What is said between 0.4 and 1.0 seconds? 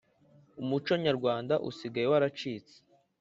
Umuco